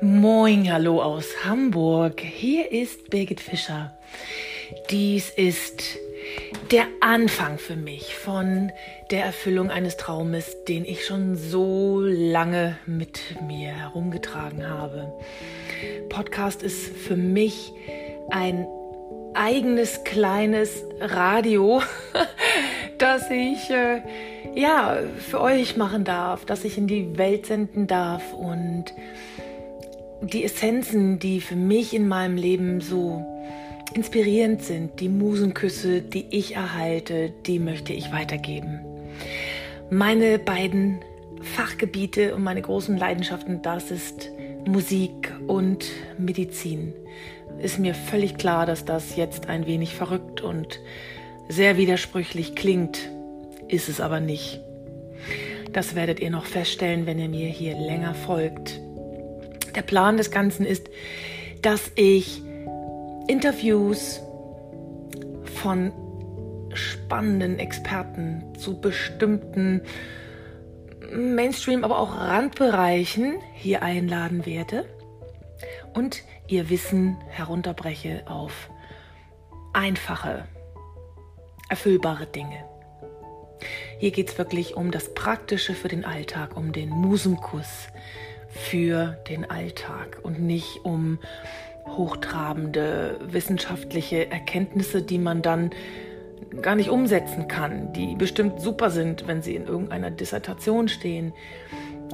[0.00, 2.20] Moin, hallo aus Hamburg.
[2.20, 3.92] Hier ist Birgit Fischer.
[4.90, 5.98] Dies ist
[6.70, 8.72] der Anfang für mich von
[9.10, 15.12] der Erfüllung eines Traumes, den ich schon so lange mit mir herumgetragen habe.
[16.08, 17.72] Podcast ist für mich
[18.30, 18.66] ein
[19.34, 21.82] eigenes kleines Radio,
[22.98, 24.00] das ich äh,
[24.54, 28.86] ja für euch machen darf, das ich in die Welt senden darf und
[30.22, 33.24] die Essenzen, die für mich in meinem Leben so
[33.94, 38.80] inspirierend sind, die Musenküsse, die ich erhalte, die möchte ich weitergeben.
[39.90, 41.00] Meine beiden
[41.42, 44.30] Fachgebiete und meine großen Leidenschaften, das ist
[44.66, 45.86] Musik und
[46.18, 46.92] Medizin.
[47.62, 50.80] Ist mir völlig klar, dass das jetzt ein wenig verrückt und
[51.48, 53.10] sehr widersprüchlich klingt,
[53.68, 54.60] ist es aber nicht.
[55.72, 58.80] Das werdet ihr noch feststellen, wenn ihr mir hier länger folgt.
[59.76, 60.88] Der Plan des Ganzen ist,
[61.62, 62.42] dass ich
[63.28, 64.20] Interviews
[65.44, 65.92] von
[66.72, 69.82] spannenden Experten zu bestimmten
[71.12, 74.86] Mainstream, aber auch Randbereichen hier einladen werde
[75.94, 78.70] und ihr Wissen herunterbreche auf
[79.72, 80.46] einfache,
[81.68, 82.64] erfüllbare Dinge.
[83.98, 87.88] Hier geht es wirklich um das Praktische für den Alltag, um den Musenkuss
[88.56, 91.18] für den Alltag und nicht um
[91.86, 95.70] hochtrabende wissenschaftliche Erkenntnisse, die man dann
[96.62, 101.32] gar nicht umsetzen kann, die bestimmt super sind, wenn sie in irgendeiner Dissertation stehen.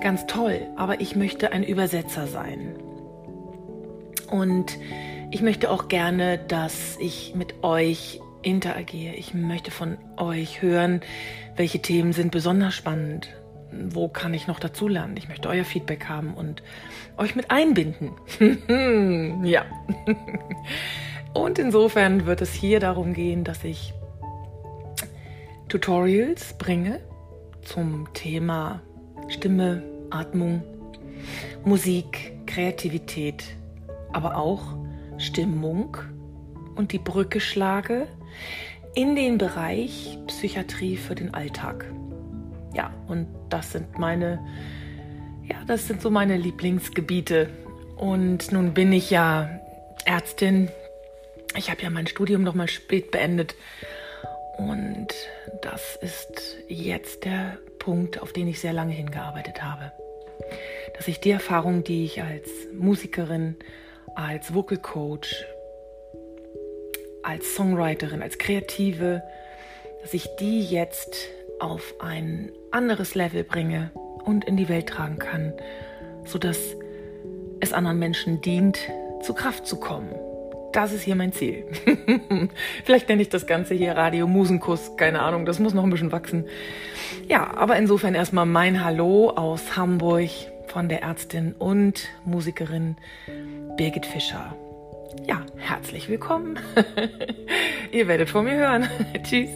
[0.01, 2.75] Ganz toll, aber ich möchte ein Übersetzer sein.
[4.31, 4.79] Und
[5.31, 9.15] ich möchte auch gerne, dass ich mit euch interagiere.
[9.15, 11.01] Ich möchte von euch hören,
[11.57, 13.29] welche Themen sind besonders spannend
[13.91, 15.17] wo kann ich noch dazulernen?
[15.17, 16.63] Ich möchte euer Feedback haben und
[17.17, 18.13] euch mit einbinden.
[19.45, 19.65] ja.
[21.35, 23.95] und insofern wird es hier darum gehen, dass ich
[25.69, 27.01] Tutorials bringe
[27.63, 28.83] zum Thema
[29.29, 30.63] Stimme, Atmung,
[31.65, 33.57] Musik, Kreativität,
[34.13, 34.77] aber auch
[35.19, 35.97] Stimmung
[36.75, 38.09] und die Brücke schlage
[38.95, 41.87] in den Bereich Psychiatrie für den Alltag.
[42.75, 44.41] Ja, und das sind meine,
[45.45, 47.51] ja, das sind so meine Lieblingsgebiete.
[47.97, 49.61] Und nun bin ich ja
[50.05, 50.71] Ärztin.
[51.57, 53.55] Ich habe ja mein Studium noch mal spät beendet.
[54.57, 55.09] Und
[55.61, 59.93] das ist jetzt der Punkt, auf den ich sehr lange hingearbeitet habe.
[60.97, 63.57] Dass ich die Erfahrung, die ich als Musikerin,
[64.15, 65.45] als Vocal Coach,
[67.23, 69.23] als Songwriterin, als Kreative,
[70.03, 71.17] dass ich die jetzt
[71.63, 73.93] auf ein anderes Level bringe
[74.25, 75.53] und in die Welt tragen kann,
[76.25, 76.59] sodass
[77.61, 78.79] es anderen Menschen dient,
[79.23, 80.13] zu Kraft zu kommen.
[80.73, 81.65] Das ist hier mein Ziel.
[82.85, 86.13] Vielleicht nenne ich das Ganze hier Radio Musenkuss, keine Ahnung, das muss noch ein bisschen
[86.13, 86.47] wachsen.
[87.29, 90.31] Ja, aber insofern erstmal mein Hallo aus Hamburg
[90.67, 92.97] von der Ärztin und Musikerin
[93.77, 94.57] Birgit Fischer.
[95.27, 96.59] Ja, herzlich willkommen.
[97.93, 98.89] Ihr werdet von mir hören.
[99.23, 99.51] Tschüss.